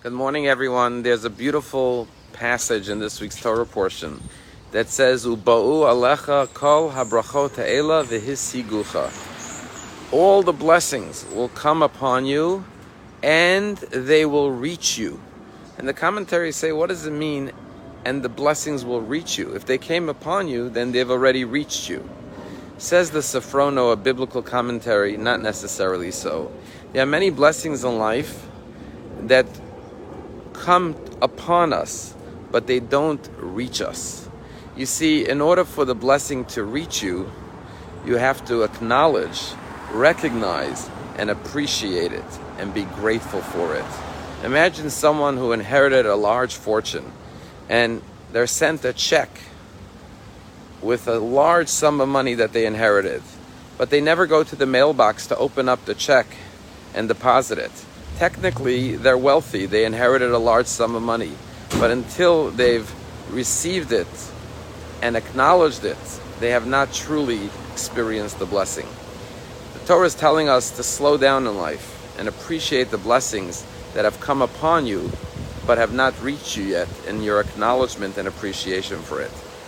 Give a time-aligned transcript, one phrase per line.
[0.00, 1.02] Good morning, everyone.
[1.02, 4.22] There's a beautiful passage in this week's Torah portion
[4.70, 9.10] that says, "Uba'u alecha kol habrachot ha'ela v'hisigucha."
[10.12, 12.64] All the blessings will come upon you,
[13.24, 15.20] and they will reach you.
[15.78, 17.50] And the commentaries say, what does it mean?
[18.04, 19.52] And the blessings will reach you.
[19.56, 22.08] If they came upon you, then they've already reached you.
[22.78, 26.52] Says the Sforno, a biblical commentary, not necessarily so.
[26.92, 28.46] There are many blessings in life
[29.22, 29.46] that
[30.58, 32.14] come upon us,
[32.50, 34.28] but they don't reach us.
[34.76, 37.30] You see, in order for the blessing to reach you,
[38.04, 39.42] you have to acknowledge,
[39.92, 42.24] recognize, and appreciate it
[42.58, 43.84] and be grateful for it.
[44.44, 47.12] Imagine someone who inherited a large fortune
[47.68, 48.02] and
[48.32, 49.30] they're sent a check
[50.80, 53.22] with a large sum of money that they inherited,
[53.76, 56.26] but they never go to the mailbox to open up the check
[56.94, 57.72] and deposit it
[58.18, 61.30] technically they're wealthy, they inherited a large sum of money,
[61.78, 62.92] but until they've
[63.30, 64.08] received it
[65.00, 68.86] and acknowledged it, they have not truly experienced the blessing.
[69.74, 74.04] The Torah is telling us to slow down in life and appreciate the blessings that
[74.04, 75.12] have come upon you
[75.64, 79.30] but have not reached you yet in your acknowledgement and appreciation for it.